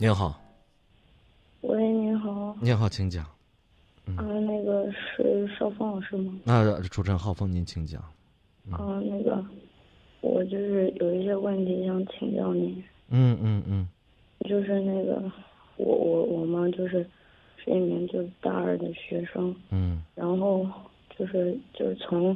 [0.00, 0.34] 您好，
[1.60, 2.56] 喂，您好。
[2.62, 3.22] 您好，请讲。
[4.16, 6.40] 啊，那个是邵峰老师吗？
[6.42, 8.00] 那主持人浩峰，您请讲。
[8.70, 9.44] 啊，那个，
[10.22, 12.82] 我就是有一些问题想请教您。
[13.10, 13.86] 嗯嗯嗯。
[14.48, 15.22] 就是那个，
[15.76, 17.06] 我我我妈，就是
[17.62, 19.54] 是一名就是大二的学生。
[19.68, 20.02] 嗯。
[20.14, 20.66] 然后
[21.18, 22.34] 就是就是从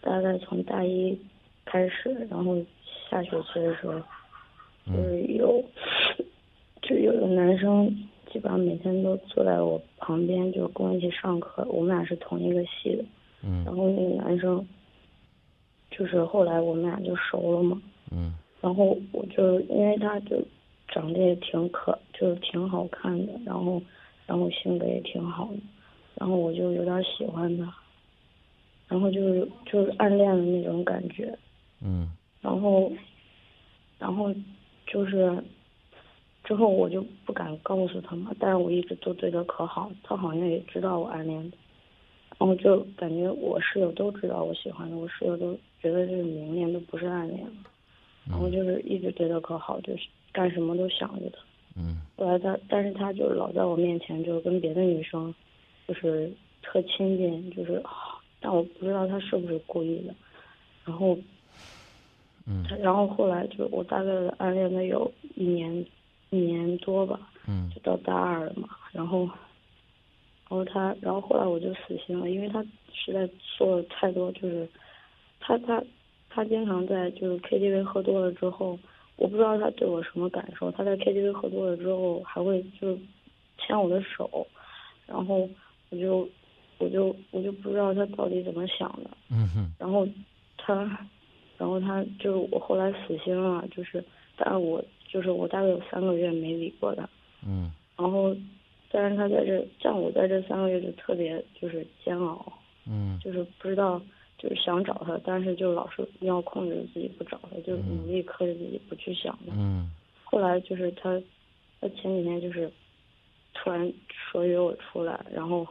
[0.00, 1.18] 大概从大一
[1.64, 2.56] 开始，然后
[3.10, 4.00] 下学期的时候，
[4.86, 5.60] 就是有。
[6.90, 7.88] 就有个男生，
[8.32, 11.64] 基本上每天都坐在我旁边，就跟我一起上课。
[11.68, 13.04] 我们俩是同一个系的。
[13.44, 13.62] 嗯。
[13.64, 14.66] 然后那个男生，
[15.88, 17.80] 就是后来我们俩就熟了嘛。
[18.10, 18.34] 嗯。
[18.60, 20.42] 然后我就因为他就
[20.88, 23.80] 长得也挺可，就是挺好看的，然后
[24.26, 25.60] 然后性格也挺好的，
[26.16, 27.72] 然后我就有点喜欢他，
[28.88, 31.38] 然后就是就是暗恋的那种感觉。
[31.84, 32.10] 嗯。
[32.40, 32.90] 然后，
[34.00, 34.34] 然后
[34.88, 35.40] 就是。
[36.50, 41.56] 之后我就不敢告诉他嘛，但是我一直都对他可好，他好像也知道我暗恋的，
[42.36, 47.52] 然后就感觉我室友都知道我喜欢他，我室友都觉得这是明恋，都不是暗恋了，
[48.28, 51.38] 然后就是一直对他可好，就是干什么都想着他。
[51.76, 52.00] 嗯。
[52.16, 55.32] 后来他，但是他就老在我面前，就是跟别的女生，
[55.86, 56.32] 就是
[56.64, 57.80] 特亲近，就是，
[58.40, 60.12] 但我不知道他是不是故意的，
[60.84, 61.16] 然后，
[62.44, 62.64] 嗯。
[62.68, 65.86] 他然后后来就我大概暗恋了有一年。
[66.30, 69.20] 一年多吧，嗯，就到大二了嘛，然后，
[70.48, 74.68] 然后他，然后后来我就死心了，因为他实在做了太多，就是
[75.40, 75.82] 他他
[76.28, 78.78] 他经常在就是 KTV 喝多了之后，
[79.16, 82.96] 我不知道他对我什么感受，他在 KTV 喝多了之后还会就
[83.58, 84.46] 牵我的手，
[85.06, 85.48] 然后
[85.90, 86.28] 我就
[86.78, 90.06] 我就我就不知道他到底怎么想的，嗯哼，然后
[90.56, 90.74] 他，
[91.58, 94.04] 然后他就是我后来死心了，就是，
[94.36, 94.80] 但是我。
[95.12, 97.08] 就是我大概有三个月没理过他，
[97.44, 98.32] 嗯，然后，
[98.92, 102.52] 但是他在这，像我在这三个月就特别就是煎熬，
[102.86, 104.00] 嗯，就是不知道，
[104.38, 109.52] 就是想找他，但是就老是要控制自己不找他，就努力克制自己不去想他。
[109.56, 109.90] 嗯，
[110.22, 111.20] 后来就是他，
[111.80, 112.70] 他前几天就是
[113.52, 115.66] 突然说约我出来，然后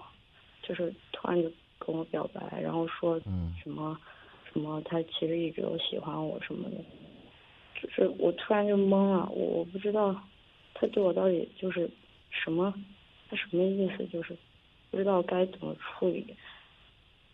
[0.62, 3.18] 就是突然就跟我表白，然后说
[3.64, 3.98] 什么
[4.52, 6.76] 什么他其实一直都喜欢我什么的。
[7.82, 10.16] 就是我突然就懵了，我我不知道
[10.74, 11.90] 他对我到底就是
[12.30, 12.74] 什么，
[13.30, 14.06] 他什么意思？
[14.08, 14.36] 就是
[14.92, 16.36] 不知道该怎么处理。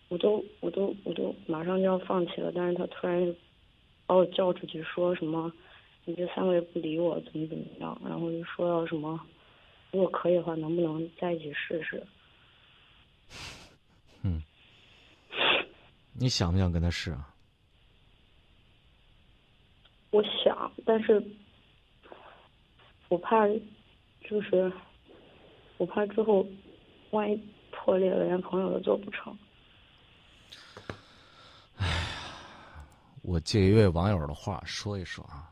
[0.07, 3.33] 我都我都我都马上就要放弃了，但是他突然就
[4.05, 5.51] 把我叫出去说什么，
[6.05, 7.99] 你这三个月不理我怎么怎么样？
[8.05, 9.19] 然后就说要什么，
[9.91, 12.03] 如果可以的话，能不能在一起试试？
[14.21, 14.43] 嗯，
[16.13, 17.34] 你想不想跟他试啊？
[20.15, 21.21] 我想，但是
[23.09, 23.45] 我怕，
[24.21, 24.71] 就是
[25.77, 26.47] 我怕之后
[27.09, 27.35] 万一
[27.69, 29.37] 破裂了，连朋友都做不成。
[31.75, 32.87] 哎呀，
[33.23, 35.51] 我借一位网友的话说一说啊，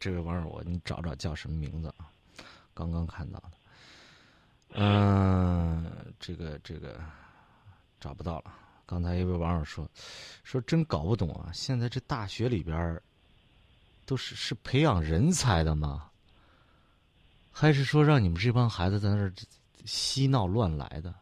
[0.00, 2.10] 这位网友我你找找叫什么名字啊？
[2.74, 3.52] 刚刚看到的，
[4.70, 7.00] 嗯，这个这个
[8.00, 8.52] 找不到了。
[8.84, 9.88] 刚才一位网友说，
[10.42, 13.00] 说真搞不懂啊，现在这大学里边。
[14.06, 16.04] 都是是培养人才的吗？
[17.52, 19.32] 还是说让你们这帮孩子在那儿
[19.84, 21.12] 嬉闹乱来的？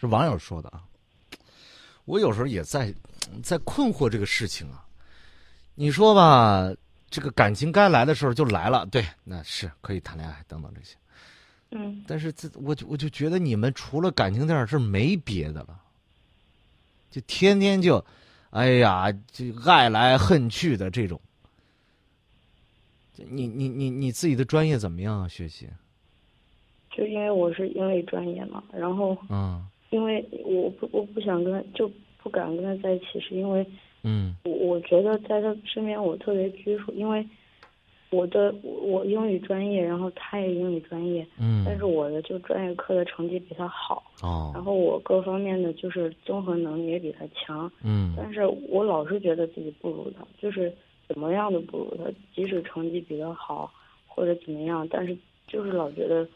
[0.00, 0.82] 是网友说的啊。
[2.04, 2.92] 我有时候也在
[3.42, 4.84] 在困惑这个事情啊。
[5.74, 6.72] 你说吧，
[7.10, 10.96] 这个感情该来的时候就来了，对，那是可以谈恋爱等等这些。
[11.70, 12.02] 嗯。
[12.06, 15.78] 但是这我就我就觉得你们除了感情这点事没别的了，
[17.10, 18.04] 就天天就，
[18.50, 21.20] 哎呀，就爱来恨去的这种。
[23.16, 25.28] 你你你你自己的专业怎么样啊？
[25.28, 25.68] 学习？
[26.90, 31.90] 就因为我是英语专业嘛，然后嗯，因为我不我不想跟他就
[32.22, 33.66] 不敢跟他在一起，是因为
[34.02, 37.26] 嗯，我我觉得在他身边我特别拘束，因为
[38.10, 50.72] 我的我英语专业，然后他也英语专业，嗯，但是我的就专业课的成绩比他好，哦，然后我各方面的就是综合能力也比他强，嗯，但是我老是觉得自己不如他，就是。
[51.06, 53.72] 怎么样都不如他，即使成绩比他好
[54.06, 55.16] 或者怎么样，但是
[55.46, 56.26] 就是老觉得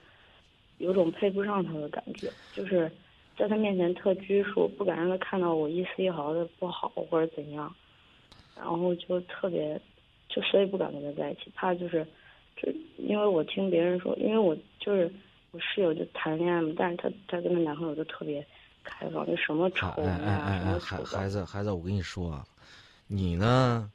[0.79, 2.91] 有种配不上他的感觉，就是
[3.37, 7.75] 在他面前特拘束，不敢让他看到我一丝一毫的不好或者怎样，
[8.55, 9.81] 然后就特别，
[10.29, 12.06] 就所以不敢跟他在一起，怕就是
[12.56, 15.11] 就因为我听别人说，因为我就是
[15.53, 18.44] 我室友就谈恋爱嘛，但是她她跟她男朋友就特别
[18.85, 20.97] 开放，就什么丑呀什么丑。
[20.97, 22.44] 孩孩子孩子，我跟你说啊，
[23.06, 23.91] 你呢？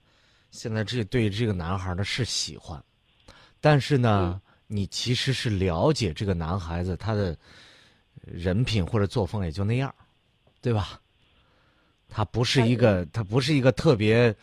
[0.53, 2.81] 现在这对这个男孩呢是喜欢，
[3.59, 7.35] 但是呢，你其实是了解这个男孩子他的
[8.21, 9.93] 人品或者作风也就那样，
[10.61, 11.01] 对吧？
[12.07, 14.33] 他不是一个，他不是一个特别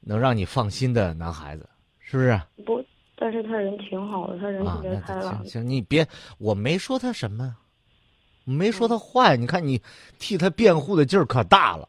[0.00, 1.68] 能让你放心的男孩子，
[2.00, 2.42] 是不是？
[2.66, 5.36] 不，但是他人挺好的，他人特别开朗。
[5.44, 6.04] 行行，你别，
[6.38, 7.56] 我没说他什么，
[8.42, 9.36] 没说他坏。
[9.36, 9.80] 你看你
[10.18, 11.88] 替他辩护的劲儿可大了，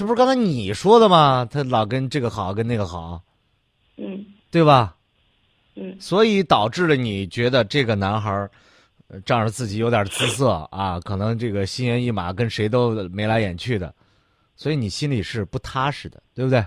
[0.00, 1.46] 这不是刚才你说的吗？
[1.50, 3.22] 他老跟这个好，跟那个好，
[3.98, 4.96] 嗯，对吧？
[5.76, 8.50] 嗯，所以导致了你觉得这个男孩儿
[9.26, 13.94] 仗着自己有点姿色啊，可能这个心猿意马，跟谁都眉来眼去的。
[14.56, 16.64] 所以你心里是不踏实的，对不对？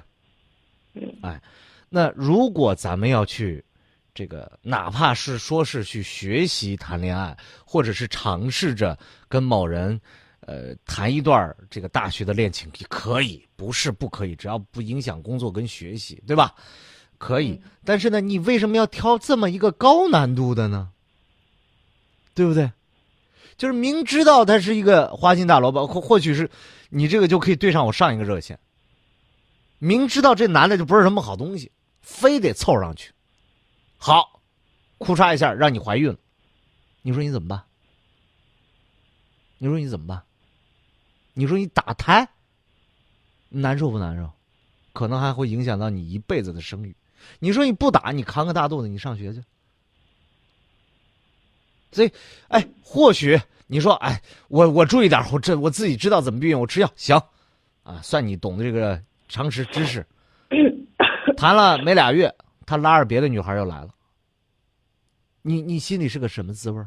[0.94, 1.12] 嗯。
[1.24, 1.42] 哎，
[1.90, 3.66] 那如果咱们要去，
[4.14, 7.36] 这个哪怕是说是去学习谈恋爱，
[7.66, 8.96] 或者是尝试着
[9.28, 10.00] 跟某人，
[10.46, 16.54] 呃，谈一段这个大学的恋情，可以，不是不可以，只要不影响工作跟学习，对吧？
[17.18, 17.62] 可以。
[17.86, 20.92] 但是呢，你为什么要挑这么一个高难度的呢？
[22.34, 22.72] 对不对？
[23.58, 26.50] 就是明知道他是一个花心大萝卜，或或许是。
[26.96, 28.60] 你这个就可以对上我上一个热线。
[29.80, 33.12] 明知道这男的就不是什么好东西，非得凑上去，
[33.98, 34.40] 好，
[35.00, 36.18] 哭嚓一下让你怀孕了，
[37.02, 37.64] 你说你怎么办？
[39.58, 40.24] 你说你怎么办？
[41.34, 42.28] 你说你打胎，
[43.50, 44.32] 难受不难受？
[44.94, 46.96] 可能还会影响到你一辈子的声誉。
[47.40, 49.44] 你说你不打，你扛个大肚子，你上学去。
[51.92, 52.12] 所以，
[52.48, 53.40] 哎，或许。
[53.66, 57.20] 你说，哎，我我注意点，我这我自己知道怎么避孕，我吃药行，
[57.82, 60.06] 啊，算你懂的这个常识知识。
[61.38, 62.32] 谈了没俩月，
[62.68, 63.90] 他拉着别的女孩又来了。
[65.42, 66.86] 你你心里是个什么滋味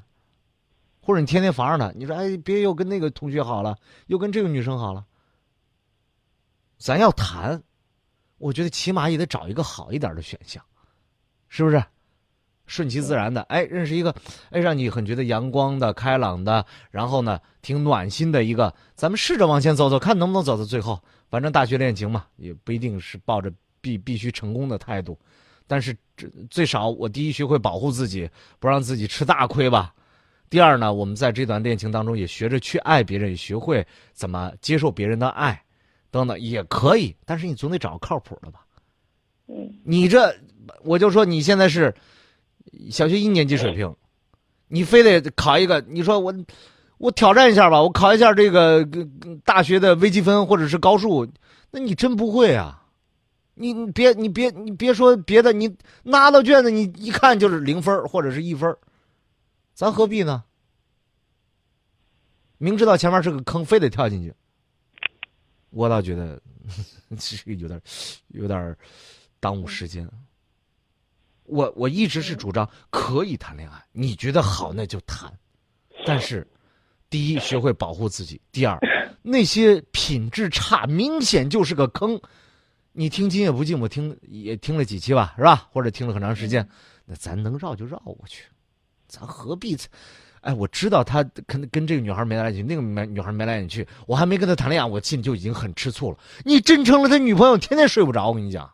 [1.06, 5.06] 或者你天天防着他，你说，哎，别又跟那个同学好了，又跟这个女生好了。
[6.78, 7.62] 咱要谈，
[8.38, 10.60] 我觉得起码也得找一个好一点的选项，
[11.48, 11.80] 是不是？
[12.66, 14.12] 顺其自然的，哎，认识一个，
[14.50, 21.00] 哎，让你很觉得阳光的、开朗的，然后呢，挺暖心的一个，咱们试着往前走走，看能不能走到最后。
[21.30, 25.16] 反正大学恋情嘛，也不一定是抱着必必须成功的态度，
[25.68, 29.94] 但是这最少我第一学会保护自己，不让自己吃大亏吧。
[30.50, 35.62] 第二呢，我们在这段恋情当中也学着去爱别人，也学会怎么接受别人的爱，
[36.10, 37.14] 等等也可以。
[37.24, 38.60] 但是你总得找个靠谱的吧。
[39.48, 40.34] 嗯，你这，
[40.82, 41.94] 我就说你现在是。
[42.90, 43.94] 小学一年级水平，
[44.66, 45.82] 你非得考一个？
[45.88, 46.34] 你说我，
[46.98, 48.86] 我挑战一下吧，我考一下这个
[49.44, 51.26] 大学的微积分或者是高数，
[51.70, 52.82] 那你真不会啊！
[53.54, 58.76] 你你别你别你别说别的，你拿到卷子你一看就是零分或者是一分，
[59.76, 60.42] 咱何必呢？
[62.56, 64.34] 明知道前面是个坑，非得跳进去，
[65.68, 66.40] 我倒觉得
[67.20, 67.78] 是 有点
[68.28, 68.74] 有点
[69.38, 70.08] 耽误时间。
[71.44, 75.30] 我我一直是主张可以谈恋爱，你觉得好那就谈，
[76.06, 76.48] 但是，
[77.10, 78.80] 第一学会保护自己，第二，
[79.20, 82.18] 那些品质差明显就是个坑。
[82.92, 85.68] 你听今夜不寂寞听也听了几期吧，是吧？
[85.70, 86.66] 或者听了很长时间，
[87.04, 88.46] 那咱能绕就绕过去，
[89.08, 89.76] 咱何必？
[90.42, 96.18] 哎，我知道他跟跟这个女孩没来眼去，那个女孩没来眼去，我还没跟他谈恋爱，我心里就已经很吃醋了。
[96.44, 98.72] 你真成了他女朋友，天天睡不着，我跟你讲，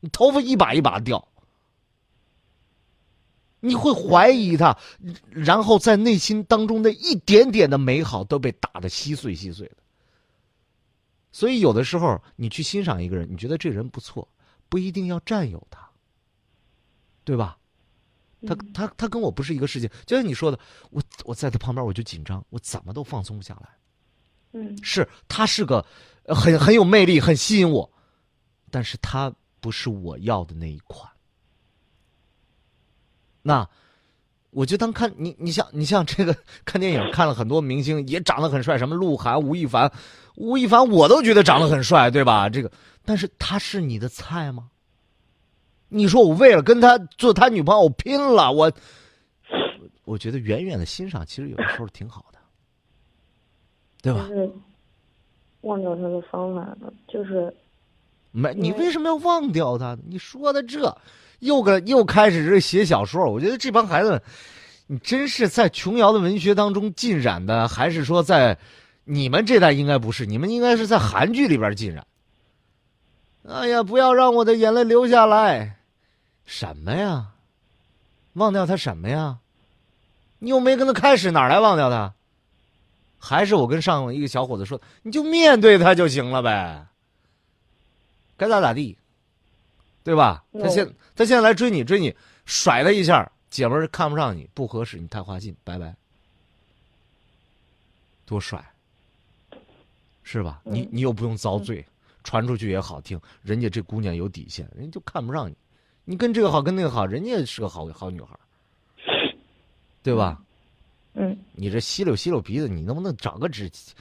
[0.00, 1.26] 你头发一把一把掉。
[3.60, 4.76] 你会怀疑他，
[5.30, 9.76] 然后在内心当中的一点点的美好都被打得稀碎稀碎的。
[11.32, 14.28] 所以有的时候你去欣赏一个人，你觉得这人不错，
[14.68, 15.88] 不一定要占有他，
[17.24, 17.56] 对吧？
[18.46, 20.58] 他他他跟我不是一个世界，就像你说的，
[20.90, 23.68] 我我在他旁边我就紧张，我怎么都放松不下来。
[24.52, 25.84] 嗯，是他是个
[26.26, 27.90] 很很有魅力，很吸引我，
[28.70, 31.10] 但是他不是我要的那一款。
[33.42, 33.68] 那，
[34.50, 36.34] 我就当看你，你像你像这个
[36.64, 39.90] 看电影看了很多明星也长得很帅，什么鹿晗、吴亦凡，
[40.36, 42.48] 吴亦凡我都觉得长得很帅，对吧？
[42.48, 42.70] 这个，
[43.04, 44.70] 但是他是你的菜吗？
[45.94, 48.72] 你说我为了跟他做他女朋友我拼了，我，
[50.04, 52.38] 我觉得远远的欣赏其实有的时候挺好的，
[54.02, 54.28] 对吧？
[55.60, 57.54] 忘掉他的方法了，就是
[58.32, 59.96] 没你为什么要忘掉他？
[60.08, 60.96] 你说的这。
[61.40, 64.22] 又个又开始这写小说，我觉得这帮孩子，
[64.86, 68.56] 你真是在琼瑶的文学当中浸染的，还是说在
[69.04, 70.24] 你们这代应该不是？
[70.24, 72.06] 你们应该是在韩剧里边浸染。
[73.46, 75.76] 哎呀，不要让我的眼泪流下来！
[76.44, 77.32] 什么呀？
[78.34, 79.38] 忘掉他什么呀？
[80.38, 82.14] 你又没跟他开始，哪来忘掉他？
[83.18, 86.86] 还是我跟上一个小伙子说，你就面对他就行了呗，
[88.36, 88.96] 该咋咋地。
[90.02, 90.44] 对吧？
[90.52, 90.86] 他现
[91.16, 95.96] 他现在来追你，追你，甩他一下，姐们儿看不上你，不合适，你太花心，拜拜。
[98.26, 98.62] 多帅，
[100.22, 100.60] 是吧？
[100.62, 101.82] 你你又不用遭罪，
[102.22, 103.18] 传出去也好听。
[103.40, 105.56] 人家这姑娘有底线，人家就看不上你。
[106.04, 108.38] 你跟这个好，跟那个好，人家是个好好女孩，
[110.02, 110.38] 对吧？
[111.14, 111.36] 嗯。
[111.54, 113.92] 你这吸溜吸溜鼻子，你能不能找个知己？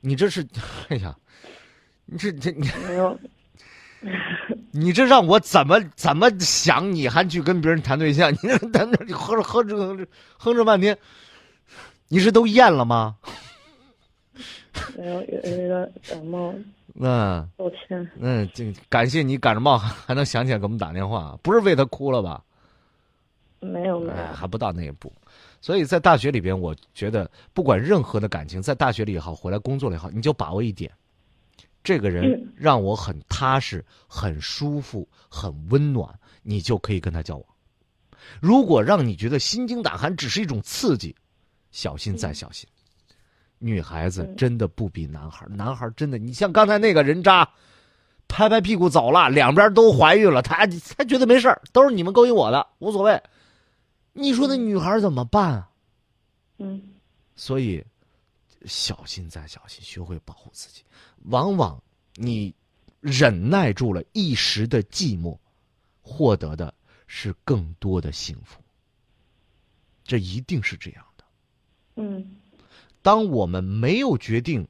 [0.00, 0.46] 你这是，
[0.88, 1.16] 哎呀，
[2.04, 3.18] 你这这你没有。
[4.70, 6.92] 你这让我怎么怎么想？
[6.94, 8.32] 你还去跟别人谈对象？
[8.32, 10.06] 你这在那你哼着哼着
[10.38, 10.96] 哼着半天，
[12.08, 13.16] 你是都厌了吗？
[14.96, 16.54] 没有，有一个感冒。
[16.94, 17.48] 嗯。
[17.56, 18.10] 抱歉。
[18.18, 22.42] 嗯，这感谢你感着冒还能想起来给我们打电话，不是为他哭了吧？
[23.60, 25.12] 没有没有，还不到那一步。
[25.60, 30.90] 所以在大学里边，我觉得不管任何的感情，在大学里也好，回来工作了也好，你就把握一点。
[31.82, 36.08] 这个人让我很踏实、很舒服、很温暖，
[36.42, 37.44] 你就可以跟他交往。
[38.40, 41.14] 如果让你觉得心惊胆寒，只是一种刺激，
[41.70, 42.68] 小心再小心。
[43.58, 47.48] 女孩子真的不比男孩，男孩真的，你像刚才那个人渣，
[48.28, 53.22] 拍拍屁股走了，两边都怀孕了，他他觉得没事都是你们勾引我的，无所谓。
[54.12, 55.66] 你说那女孩怎么办？
[56.58, 56.82] 嗯，
[57.34, 57.84] 所以。
[58.64, 60.82] 小心再小心，学会保护自己。
[61.26, 61.80] 往往
[62.14, 62.52] 你
[62.98, 65.38] 忍耐住了一时的寂寞，
[66.02, 66.74] 获得的
[67.06, 68.60] 是更多的幸福。
[70.02, 71.24] 这一定是这样的。
[71.94, 72.36] 嗯，
[73.06, 74.66] 当我们没有决定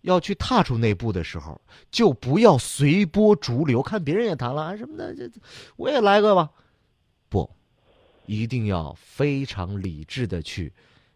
[0.00, 1.60] 要去踏出那步的时候，
[1.92, 5.30] 就不要随波逐流，看别人也谈了啊什么的，这
[5.76, 6.50] 我也来个吧。
[7.28, 7.48] 不，
[8.26, 10.72] 一定要非常理智的去。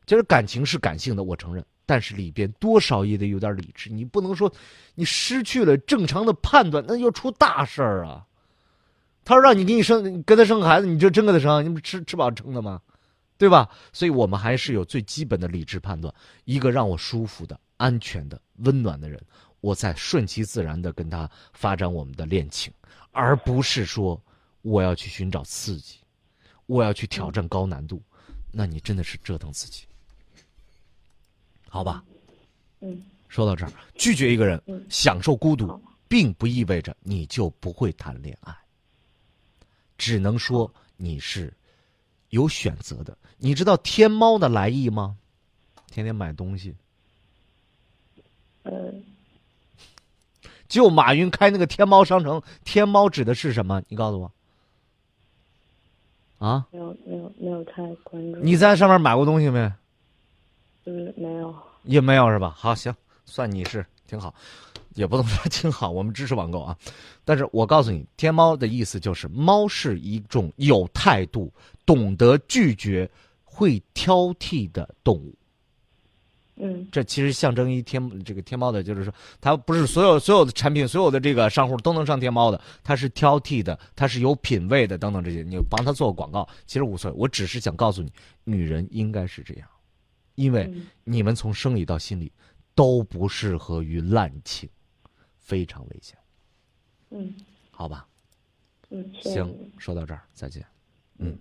[0.06, 1.64] 就是感情是感性的，我承认。
[1.84, 4.52] 但是里边多少也得有点理智，你不能说
[4.94, 8.24] 你失去了正常的判断，那就出大事儿啊！
[9.24, 11.64] 他说让你给你生，跟他生个孩子，你就真给他生？
[11.64, 12.80] 你不吃吃饱撑的吗？
[13.42, 13.68] 对吧？
[13.92, 16.14] 所以我们还是有最基本的理智判断。
[16.44, 19.20] 一个让我舒服的、安全的、温暖的人，
[19.60, 22.72] 我在顺其自然的跟他发展我们的恋情，
[23.10, 24.22] 而不是说
[24.60, 25.98] 我要去寻找刺激，
[26.66, 28.00] 我要去挑战高难度，
[28.52, 29.86] 那你真的是折腾自己。
[31.68, 32.04] 好吧，
[32.78, 38.56] 嗯，说到这儿，拒绝一个人，享受孤独，并不意味着你就不会谈恋爱。
[39.98, 41.52] 只能说你是
[42.32, 43.16] 有选择的。
[43.36, 45.16] 你知道天猫的来意吗？
[45.90, 46.74] 天天买东西。
[48.62, 49.04] 嗯，
[50.66, 53.82] 就马云开那个天猫商城，天猫指的是什么？
[53.88, 54.32] 你告诉我。
[56.38, 56.66] 啊？
[56.70, 58.38] 没有，没有，没有太关注。
[58.40, 59.70] 你在上面买过东西没？
[60.86, 62.54] 嗯，没有，也没有是吧？
[62.56, 62.94] 好，行，
[63.26, 64.34] 算你是挺好，
[64.94, 66.76] 也不能说挺好，我们支持网购啊。
[67.24, 71.52] 但是我告诉你，天猫的意思就是，猫是一种有态度、
[71.86, 73.10] 懂得拒绝、
[73.44, 75.34] 会挑剔的动物。
[76.56, 85.42] 嗯，这其实象征一天这个天猫的，就是说，它不是所有所有的产品、所有的这个商户都能上天猫的，它是挑剔的，它是有品位的，等等这些。
[85.42, 87.16] 你帮它做个广告，其实无所谓。
[87.18, 88.12] 我只是想告诉你，
[88.44, 89.66] 女人应该是这样。
[90.34, 90.70] 因为
[91.04, 92.30] 你们从生理到心理
[92.74, 94.68] 都不适合于滥情，
[95.42, 96.16] 非常危险。
[97.10, 97.34] 嗯，
[97.70, 98.08] 好吧。
[98.88, 100.64] 嗯，行，说到这儿，再见。
[101.18, 101.38] 嗯，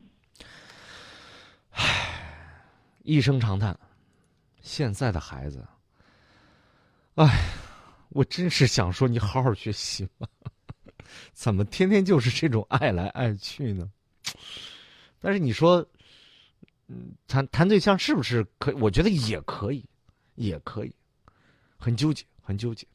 [1.70, 2.66] 唉，
[3.04, 3.80] 一声长叹。
[4.62, 5.66] 现在的孩子，
[7.16, 7.26] 唉，
[8.10, 10.28] 我真是想说你好好学习吧，
[11.34, 13.90] 怎么天天就是这种爱来爱去呢？
[15.20, 15.88] 但是你说。
[16.94, 18.76] 嗯谈谈对象是不是可？
[18.76, 19.86] 我觉得也可以，
[20.36, 20.94] 也可以，
[21.78, 22.86] 很纠结，很纠结。